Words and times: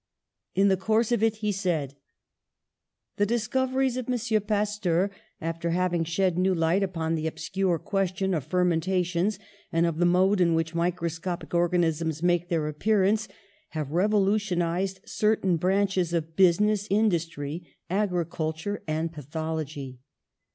In 0.55 0.69
the 0.69 0.77
course 0.77 1.11
of 1.11 1.21
it 1.21 1.35
he 1.45 1.51
said: 1.51 1.93
"The 3.17 3.25
discoveries 3.27 3.97
of 3.97 4.09
M. 4.09 4.41
Pasteur, 4.41 5.11
after 5.39 5.69
having 5.69 6.05
shed 6.05 6.39
new 6.39 6.55
light 6.55 6.81
upon 6.81 7.13
the 7.13 7.27
obscure 7.27 7.77
question 7.77 8.33
of 8.33 8.43
fermentations 8.43 9.37
and 9.71 9.85
of 9.85 9.99
the 9.99 10.07
mode 10.07 10.41
in 10.41 10.55
which 10.55 10.73
micro 10.73 11.07
scopic 11.07 11.53
organisms 11.53 12.23
make 12.23 12.49
their 12.49 12.67
appearance, 12.67 13.27
have 13.77 13.91
revolutionised 13.91 15.01
certain 15.07 15.57
branches 15.57 16.13
of 16.13 16.35
business 16.35 16.87
in 16.87 17.11
dustry, 17.11 17.63
agriculture 17.87 18.81
and 18.87 19.13
pathology. 19.13 19.99